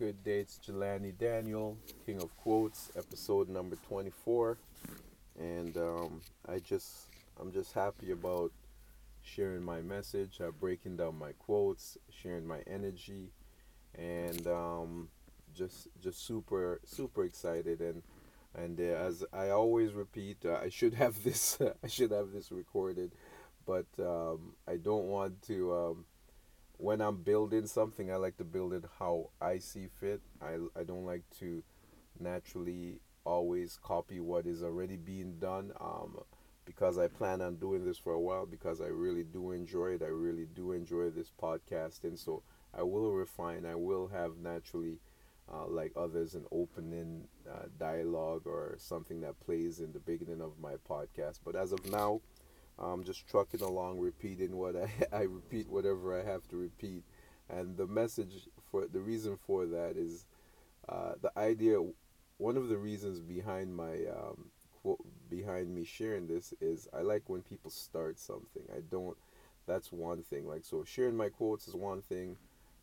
[0.00, 4.56] Good day, it's Jelani Daniel, King of Quotes, episode number 24.
[5.38, 7.08] And um, I just,
[7.38, 8.50] I'm just happy about
[9.20, 13.28] sharing my message, uh, breaking down my quotes, sharing my energy,
[13.94, 15.08] and um,
[15.54, 17.82] just, just super, super excited.
[17.82, 18.02] And
[18.54, 22.50] and uh, as I always repeat, uh, I should have this, I should have this
[22.50, 23.12] recorded,
[23.66, 25.74] but um, I don't want to.
[26.80, 30.22] When I'm building something, I like to build it how I see fit.
[30.40, 31.62] I, I don't like to
[32.18, 36.18] naturally always copy what is already being done um,
[36.64, 40.02] because I plan on doing this for a while because I really do enjoy it.
[40.02, 42.04] I really do enjoy this podcast.
[42.04, 42.42] And so
[42.72, 45.00] I will refine, I will have naturally,
[45.52, 50.58] uh, like others, an opening uh, dialogue or something that plays in the beginning of
[50.58, 51.40] my podcast.
[51.44, 52.22] But as of now,
[52.80, 57.04] I'm just trucking along, repeating what I, I repeat whatever I have to repeat.
[57.48, 60.24] And the message for the reason for that is
[60.88, 61.78] uh, the idea.
[62.38, 64.50] One of the reasons behind my um,
[64.82, 68.62] quote behind me sharing this is I like when people start something.
[68.74, 69.16] I don't.
[69.66, 70.46] That's one thing.
[70.46, 72.36] Like so, sharing my quotes is one thing,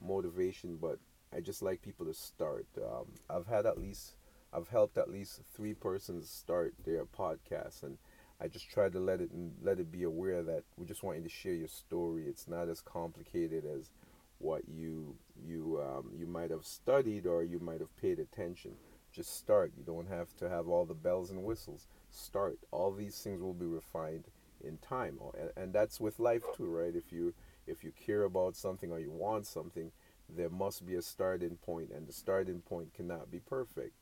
[0.00, 0.76] motivation.
[0.80, 0.98] But
[1.34, 2.66] I just like people to start.
[2.78, 4.16] Um, I've had at least
[4.52, 7.98] I've helped at least three persons start their podcast and
[8.42, 9.30] I just try to let it
[9.62, 12.24] let it be aware that we just want you to share your story.
[12.26, 13.90] It's not as complicated as
[14.38, 15.14] what you
[15.46, 18.72] you um, you might have studied or you might have paid attention.
[19.12, 19.72] Just start.
[19.76, 21.86] You don't have to have all the bells and whistles.
[22.10, 22.58] Start.
[22.72, 24.24] All these things will be refined
[24.64, 26.96] in time, and, and that's with life too, right?
[26.96, 27.34] If you
[27.68, 29.92] if you care about something or you want something,
[30.28, 33.92] there must be a starting point, and the starting point cannot be perfect.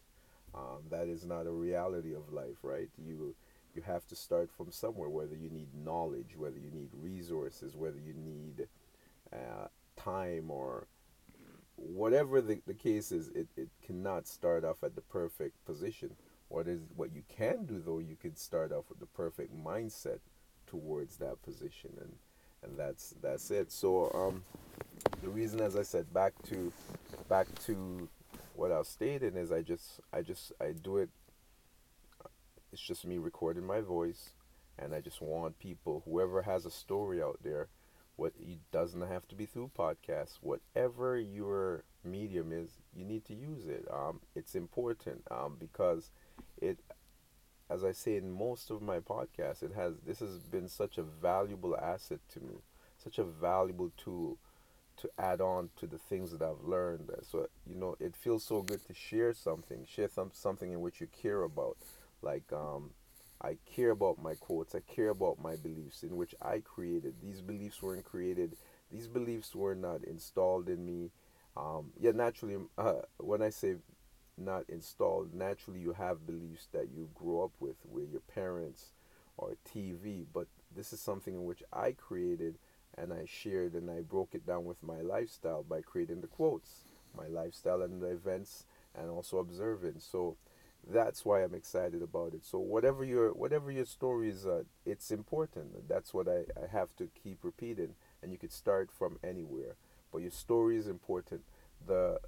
[0.54, 2.88] Um, that is not a reality of life, right?
[2.98, 3.34] You
[3.80, 7.98] you have to start from somewhere, whether you need knowledge, whether you need resources, whether
[7.98, 8.68] you need
[9.32, 10.86] uh, time or
[11.76, 16.10] whatever the, the case is, it, it cannot start off at the perfect position.
[16.48, 20.18] What is what you can do though, you can start off with the perfect mindset
[20.66, 22.12] towards that position and
[22.62, 23.72] and that's that's it.
[23.72, 24.42] So um
[25.22, 26.72] the reason as I said back to
[27.28, 28.08] back to
[28.56, 31.08] what I was stating is I just I just I do it
[32.72, 34.30] it's just me recording my voice,
[34.78, 37.68] and I just want people, whoever has a story out there,
[38.16, 43.34] what it doesn't have to be through podcasts, whatever your medium is, you need to
[43.34, 43.86] use it.
[43.90, 46.10] Um, it's important um, because
[46.60, 46.78] it,
[47.68, 51.02] as I say in most of my podcasts, it has this has been such a
[51.02, 52.62] valuable asset to me,
[53.02, 54.36] such a valuable tool
[54.98, 57.10] to add on to the things that I've learned.
[57.22, 61.00] So you know, it feels so good to share something, share some something in which
[61.00, 61.78] you care about.
[62.22, 62.90] Like, um,
[63.42, 64.74] I care about my quotes.
[64.74, 67.14] I care about my beliefs in which I created.
[67.22, 68.56] These beliefs weren't created.
[68.92, 71.10] These beliefs were not installed in me.
[71.56, 73.76] Um, yeah, naturally, uh, when I say
[74.36, 78.92] not installed, naturally you have beliefs that you grow up with, with your parents
[79.36, 80.26] or TV.
[80.32, 82.58] But this is something in which I created
[82.96, 86.84] and I shared and I broke it down with my lifestyle by creating the quotes,
[87.16, 88.64] my lifestyle and the events,
[88.94, 89.96] and also observing.
[89.98, 90.36] So
[90.88, 92.44] that's why I'm excited about it.
[92.44, 95.88] So whatever your whatever your story is, uh, it's important.
[95.88, 97.94] That's what I, I have to keep repeating.
[98.22, 99.76] And you could start from anywhere,
[100.12, 101.42] but your story is important.
[101.86, 102.18] the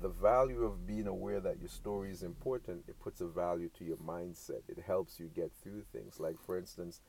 [0.00, 3.84] The value of being aware that your story is important, it puts a value to
[3.84, 4.62] your mindset.
[4.68, 6.20] It helps you get through things.
[6.20, 7.00] Like for instance,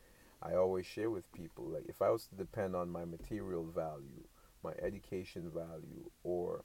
[0.41, 4.23] I always share with people like if I was to depend on my material value,
[4.63, 6.63] my education value, or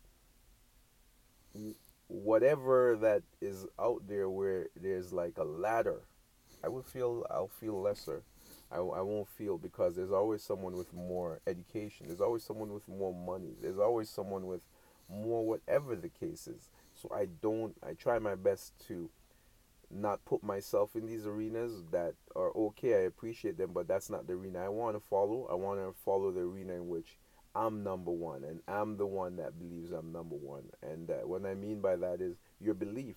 [2.08, 6.02] whatever that is out there where there's like a ladder,
[6.64, 8.22] I will feel I'll feel lesser.
[8.70, 12.06] I, I won't feel because there's always someone with more education.
[12.06, 13.54] There's always someone with more money.
[13.62, 14.60] There's always someone with
[15.08, 16.70] more whatever the case is.
[16.94, 19.10] So I don't I try my best to
[19.90, 22.94] not put myself in these arenas that are okay.
[22.94, 25.46] I appreciate them, but that's not the arena I want to follow.
[25.50, 27.19] I want to follow the arena in which
[27.54, 30.64] I'm number one, and I'm the one that believes I'm number one.
[30.82, 33.17] And uh, what I mean by that is your belief.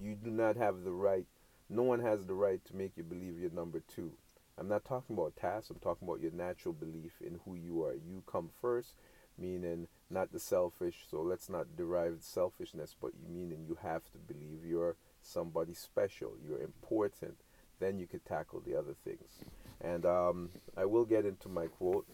[0.00, 1.26] You do not have the right,
[1.68, 4.12] no one has the right to make you believe you're number two.
[4.58, 7.94] I'm not talking about tasks, I'm talking about your natural belief in who you are.
[7.94, 8.94] You come first,
[9.38, 14.18] meaning not the selfish, so let's not derive selfishness, but you meaning you have to
[14.18, 17.36] believe you're somebody special, you're important.
[17.80, 19.44] Then you could tackle the other things.
[19.80, 22.06] And um, I will get into my quote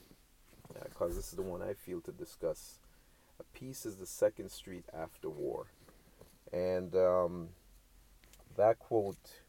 [0.84, 2.78] because this is the one I feel to discuss.
[3.40, 5.66] A peace is the second street after war.
[6.52, 7.48] And um,
[8.56, 9.42] that quote,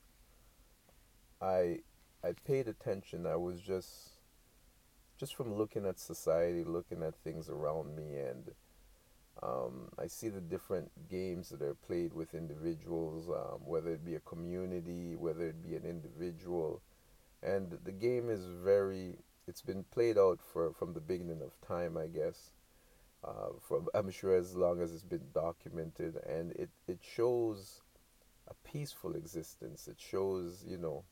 [1.41, 1.79] I
[2.23, 3.25] I paid attention.
[3.27, 4.09] I was just
[5.19, 8.51] just from looking at society, looking at things around me, and
[9.43, 14.15] Um, I see the different games that are played with individuals, um, whether it be
[14.15, 16.81] a community, whether it be an individual,
[17.43, 19.19] and the game is very.
[19.47, 22.51] It's been played out for from the beginning of time, I guess.
[23.23, 27.81] Uh, from I'm sure as long as it's been documented, and it it shows
[28.47, 29.87] a peaceful existence.
[29.87, 31.03] It shows you know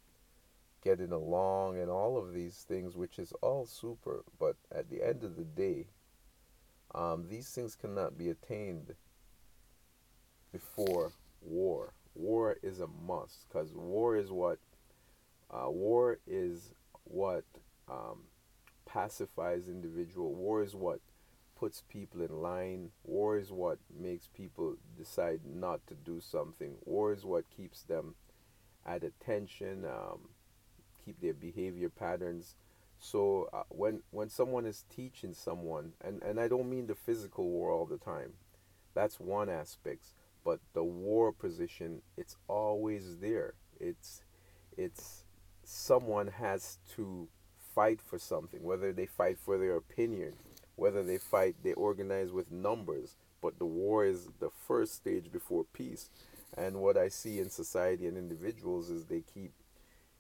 [0.84, 4.24] getting along and all of these things, which is all super.
[4.40, 5.88] But at the end of the day,
[6.94, 8.96] um, these things cannot be attained
[10.52, 11.94] before war.
[12.16, 14.60] War is a must because war is what
[15.52, 16.74] uh, war is
[17.06, 17.44] what
[17.90, 18.24] um,
[18.86, 20.34] pacifies individual.
[20.34, 21.00] War is what
[21.58, 22.90] puts people in line.
[23.04, 26.76] War is what makes people decide not to do something.
[26.86, 28.16] War is what keeps them
[28.86, 30.30] at attention, um,
[31.06, 32.56] keep their behavior patterns
[33.04, 37.50] so uh, when when someone is teaching someone, and and I don't mean the physical
[37.50, 38.32] war all the time,
[38.94, 40.06] that's one aspect.
[40.46, 43.56] But the war position, it's always there.
[43.78, 44.24] It's
[44.78, 45.26] it's
[45.66, 47.28] someone has to
[47.74, 50.34] fight for something, whether they fight for their opinion,
[50.76, 53.16] whether they fight, they organize with numbers.
[53.42, 56.10] But the war is the first stage before peace.
[56.56, 59.52] And what I see in society and individuals is they keep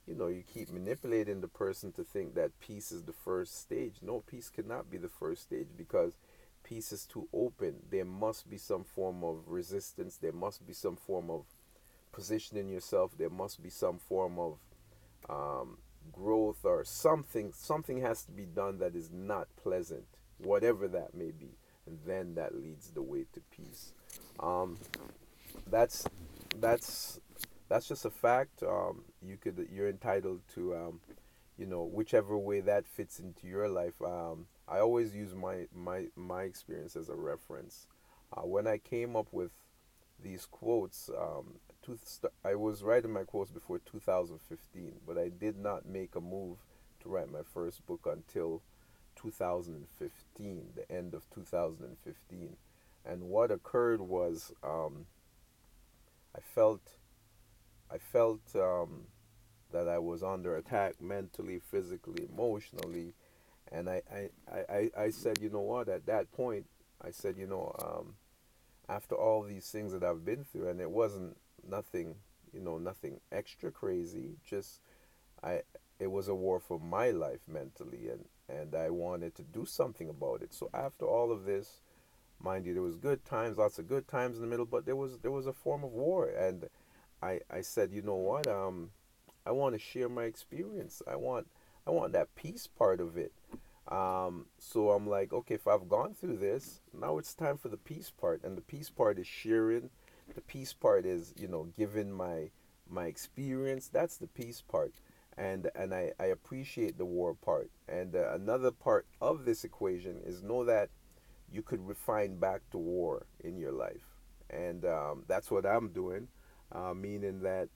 [0.05, 3.95] you know, you keep manipulating the person to think that peace is the first stage.
[4.01, 6.13] No, peace cannot be the first stage because
[6.63, 7.75] peace is too open.
[7.89, 10.17] There must be some form of resistance.
[10.17, 11.45] There must be some form of
[12.11, 13.11] positioning yourself.
[13.17, 14.57] There must be some form of
[15.29, 15.77] um,
[16.11, 17.51] growth or something.
[17.53, 20.05] Something has to be done that is not pleasant,
[20.37, 23.93] whatever that may be, and then that leads the way to peace.
[24.39, 24.77] Um,
[25.69, 26.05] that's
[26.59, 27.19] that's
[27.69, 28.63] that's just a fact.
[28.63, 30.99] Um, you could you're entitled to, um,
[31.57, 34.01] you know, whichever way that fits into your life.
[34.01, 37.87] Um, I always use my my my experience as a reference.
[38.35, 39.51] Uh, when I came up with
[40.23, 41.09] these quotes,
[41.87, 41.97] um,
[42.45, 46.57] I was writing my quotes before 2015, but I did not make a move
[47.01, 48.61] to write my first book until
[49.15, 52.55] 2015, the end of 2015.
[53.05, 55.05] And what occurred was um,
[56.35, 56.81] I felt
[57.91, 59.07] I felt um,
[59.71, 63.13] that I was under attack mentally, physically, emotionally,
[63.71, 65.89] and I, I, I, I said, you know what?
[65.89, 66.65] At that point,
[67.01, 68.15] I said, you know, um,
[68.89, 71.37] after all these things that I've been through, and it wasn't
[71.69, 72.15] nothing,
[72.53, 74.37] you know, nothing extra crazy.
[74.45, 74.81] Just
[75.43, 75.61] I,
[75.99, 80.09] it was a war for my life mentally, and and I wanted to do something
[80.09, 80.53] about it.
[80.53, 81.81] So after all of this,
[82.41, 84.95] mind you, there was good times, lots of good times in the middle, but there
[84.95, 86.67] was there was a form of war, and
[87.21, 88.47] I, I said, you know what?
[88.47, 88.89] Um,
[89.45, 91.01] I want to share my experience.
[91.07, 91.47] I want
[91.87, 93.31] I want that peace part of it.
[93.87, 97.77] Um, so I'm like, okay, if I've gone through this, now it's time for the
[97.77, 98.43] peace part.
[98.43, 99.89] And the peace part is sharing.
[100.35, 102.51] The peace part is, you know, given my
[102.89, 103.87] my experience.
[103.87, 104.93] That's the peace part.
[105.37, 107.69] And and I, I appreciate the war part.
[107.87, 110.89] And uh, another part of this equation is know that
[111.51, 114.05] you could refine back to war in your life.
[114.49, 116.27] And um, that's what I'm doing
[116.73, 117.69] uh, meaning that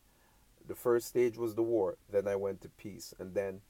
[0.68, 3.62] the first stage was the war, then I went to peace, and then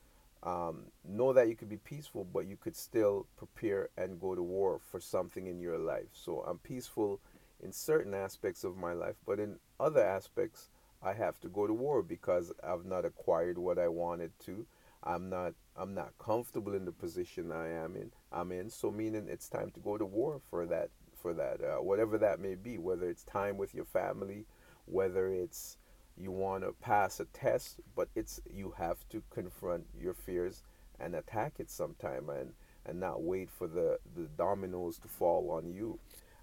[0.44, 4.42] um, know that you could be peaceful, but you could still prepare and go to
[4.42, 6.08] war for something in your life.
[6.14, 7.20] So I'm peaceful
[7.62, 10.70] in certain aspects of my life, but in other aspects,
[11.02, 14.66] I have to go to war because I've not acquired what I wanted to.
[15.04, 18.12] I'm not I'm not comfortable in the position I am in.
[18.32, 18.70] I'm in.
[18.70, 20.90] So meaning it's time to go to war for that
[21.22, 22.78] for that uh, whatever that may be.
[22.78, 24.46] Whether it's time with your family,
[24.86, 25.78] whether it's
[26.18, 30.64] you want to pass a test, but it's you have to confront your fears
[31.00, 32.54] and attack it sometime and
[32.86, 36.00] and not wait for the the dominoes to fall on you.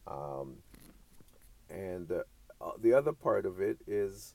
[0.07, 0.59] Um,
[1.71, 2.23] and uh,
[2.61, 4.35] uh, the other part of it is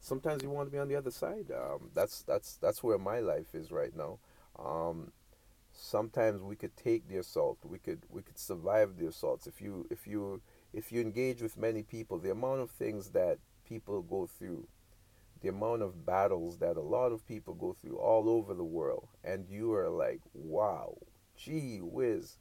[0.00, 1.50] sometimes you want to be on the other side.
[1.50, 4.18] Um, that's that's that's where my life is right now.
[4.58, 5.12] Um,
[5.72, 7.58] sometimes we could take the assault.
[7.64, 10.40] We could we could survive the assaults if you if you
[10.72, 14.66] if you engage with many people, the amount of things that people go through,
[15.40, 19.08] the amount of battles that a lot of people go through all over the world,
[19.24, 20.96] and you are like, wow,
[21.36, 22.36] gee whiz.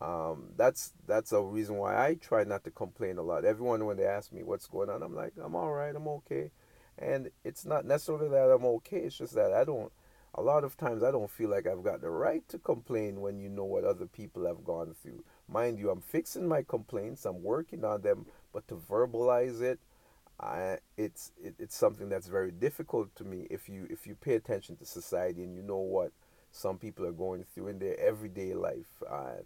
[0.00, 3.44] Um, that's that's a reason why I try not to complain a lot.
[3.44, 6.50] Everyone when they ask me what's going on, I'm like, I'm all right, I'm okay.
[6.98, 8.98] And it's not necessarily that I'm okay.
[8.98, 9.92] It's just that I don't.
[10.34, 13.38] A lot of times I don't feel like I've got the right to complain when
[13.38, 15.24] you know what other people have gone through.
[15.46, 19.78] Mind you, I'm fixing my complaints, I'm working on them, but to verbalize it,
[20.40, 23.46] I, it's it, it's something that's very difficult to me.
[23.50, 26.12] If you if you pay attention to society and you know what
[26.50, 29.44] some people are going through in their everyday life, and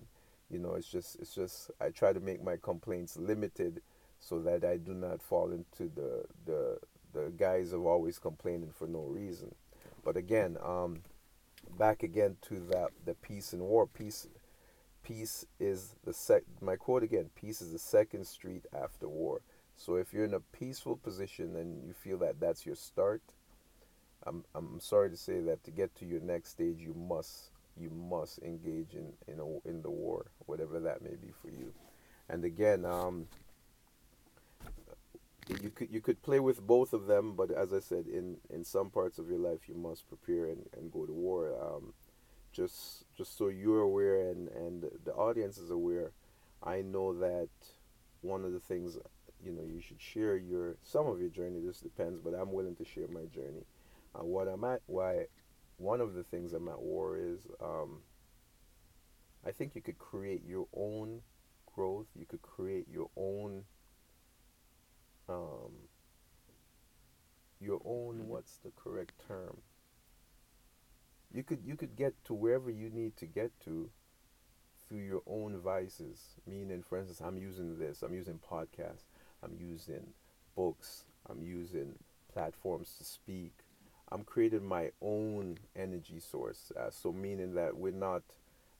[0.51, 3.83] you know, it's just it's just I try to make my complaints limited
[4.21, 6.79] so that I do not fall into the the
[7.13, 9.55] the guise of always complaining for no reason.
[10.05, 11.03] But again, um,
[11.79, 13.87] back again to that the peace and war.
[13.87, 14.29] Peace
[15.03, 19.41] peace is the sec my quote again, peace is the second street after war.
[19.77, 23.21] So if you're in a peaceful position and you feel that that's your start,
[24.25, 27.91] I'm I'm sorry to say that to get to your next stage you must you
[27.91, 31.73] must engage in in a, in the war, whatever that may be for you.
[32.29, 33.27] And again, um,
[35.63, 38.65] you could you could play with both of them, but as I said, in in
[38.65, 41.55] some parts of your life, you must prepare and, and go to war.
[41.63, 41.93] Um,
[42.53, 46.13] just just so you're aware and and the audience is aware,
[46.63, 47.49] I know that
[48.23, 48.99] one of the things
[49.45, 51.61] you know you should share your some of your journey.
[51.65, 53.65] This depends, but I'm willing to share my journey.
[54.15, 55.27] Uh, what I'm at, why
[55.79, 58.01] one of the things I'm at war is, um,
[59.47, 61.21] I think you could create your own
[61.75, 62.07] growth.
[62.19, 63.65] You could create your own
[65.29, 65.73] um,
[67.61, 69.59] your own what's the correct term
[71.33, 73.91] you could you could get to wherever you need to get to
[74.89, 79.07] through your own vices meaning for instance i'm using this i'm using podcasts
[79.43, 80.07] i'm using
[80.55, 81.95] books i'm using
[82.33, 83.53] platforms to speak
[84.13, 88.23] i'm creating my own energy source uh, so meaning that we're not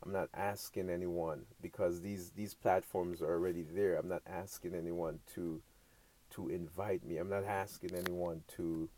[0.05, 5.19] i'm not asking anyone because these these platforms are already there i'm not asking anyone
[5.35, 5.61] to
[6.31, 7.17] to invite me.
[7.19, 8.89] I'm not asking anyone to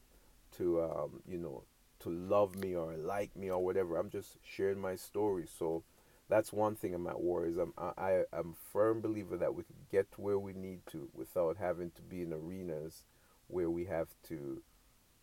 [0.56, 1.64] to um, you know
[2.00, 3.96] to love me or like me or whatever.
[3.96, 5.46] I'm just sharing my story.
[5.58, 5.82] So
[6.28, 9.62] that's one thing I'm at war is I'm I, I'm a firm believer that we
[9.62, 13.04] could get to where we need to without having to be in arenas
[13.48, 14.60] where we have to,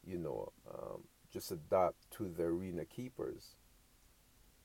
[0.05, 3.55] you know, um, just adapt to the arena keepers.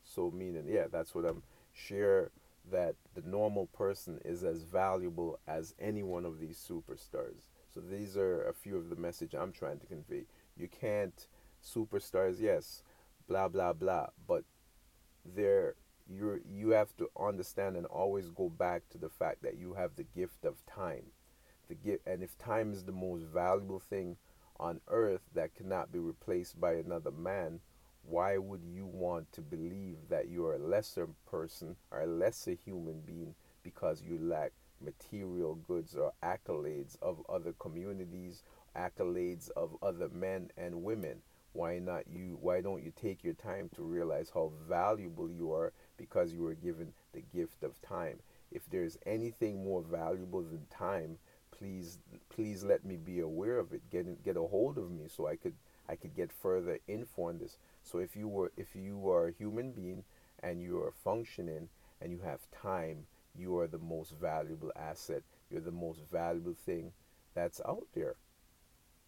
[0.04, 1.42] So meaning, yeah, that's what I'm
[1.72, 2.30] share
[2.70, 7.48] that the normal person is as valuable as any one of these superstars.
[7.72, 10.24] So these are a few of the message I'm trying to convey.
[10.56, 11.26] You can't
[11.64, 12.82] superstars, yes,
[13.28, 14.44] blah blah blah, but
[15.24, 15.74] there
[16.08, 19.96] you you have to understand and always go back to the fact that you have
[19.96, 21.04] the gift of time.
[21.68, 24.16] The gift, and if time is the most valuable thing
[24.60, 27.60] on earth that cannot be replaced by another man,
[28.02, 32.52] why would you want to believe that you are a lesser person or a lesser
[32.52, 38.42] human being because you lack material goods or accolades of other communities,
[38.76, 41.22] accolades of other men and women?
[41.52, 42.38] Why not you?
[42.40, 46.54] Why don't you take your time to realize how valuable you are because you were
[46.54, 48.20] given the gift of time?
[48.52, 51.18] If there's anything more valuable than time,
[51.60, 51.98] please
[52.34, 53.82] please let me be aware of it.
[53.90, 55.54] Get get a hold of me so I could
[55.88, 57.58] I could get further info on this.
[57.82, 60.04] So if you were if you are a human being
[60.42, 61.68] and you are functioning
[62.00, 65.22] and you have time, you are the most valuable asset.
[65.50, 66.92] You're the most valuable thing
[67.34, 68.16] that's out there.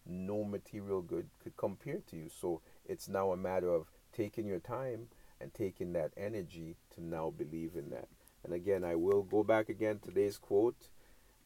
[0.05, 2.29] No material good could compare to you.
[2.29, 5.07] So it's now a matter of taking your time
[5.41, 8.07] and taking that energy to now believe in that.
[8.43, 9.99] And again, I will go back again.
[9.99, 10.89] Today's quote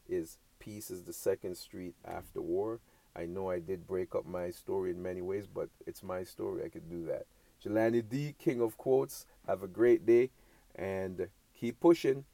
[0.08, 0.38] is
[0.68, 2.78] Peace is the second street after war.
[3.16, 6.62] I know I did break up my story in many ways, but it's my story.
[6.62, 7.24] I could do that.
[7.64, 9.24] Jelani D, King of Quotes.
[9.46, 10.28] Have a great day
[10.74, 12.26] and keep pushing.